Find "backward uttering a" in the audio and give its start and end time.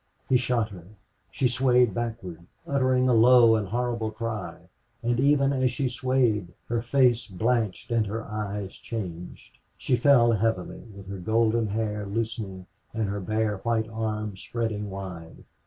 1.93-3.13